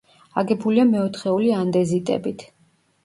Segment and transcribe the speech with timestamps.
[0.41, 2.47] აგებულია მეოთხეული ანდეზიტებით.